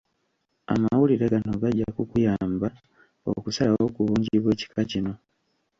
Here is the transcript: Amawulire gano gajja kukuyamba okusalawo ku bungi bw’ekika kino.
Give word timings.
Amawulire 0.73 1.25
gano 1.33 1.53
gajja 1.61 1.87
kukuyamba 1.95 2.67
okusalawo 3.31 3.85
ku 3.95 4.01
bungi 4.07 4.35
bw’ekika 4.43 4.81
kino. 4.91 5.13